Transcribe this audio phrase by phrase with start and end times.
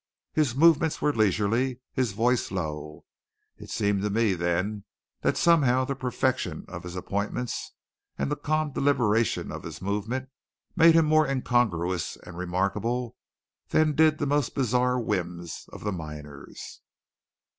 [0.33, 3.05] His movements were leisurely, his voice low.
[3.57, 4.83] It seemed to me, then,
[5.21, 7.75] that somehow the perfection of his appointments
[8.17, 10.29] and the calm deliberation of his movement
[10.75, 13.15] made him more incongruous and remarkable
[13.69, 16.81] than did the most bizarre whims of the miners.